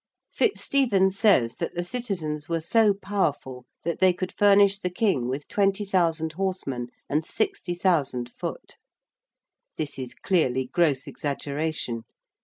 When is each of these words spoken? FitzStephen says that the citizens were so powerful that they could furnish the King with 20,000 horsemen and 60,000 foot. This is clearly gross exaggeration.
FitzStephen 0.35 1.11
says 1.11 1.57
that 1.57 1.75
the 1.75 1.83
citizens 1.83 2.49
were 2.49 2.59
so 2.59 2.91
powerful 2.91 3.65
that 3.83 3.99
they 3.99 4.13
could 4.13 4.33
furnish 4.35 4.79
the 4.79 4.89
King 4.89 5.27
with 5.27 5.47
20,000 5.47 6.31
horsemen 6.33 6.87
and 7.07 7.23
60,000 7.23 8.31
foot. 8.31 8.77
This 9.77 9.99
is 9.99 10.15
clearly 10.15 10.71
gross 10.73 11.05
exaggeration. 11.05 12.05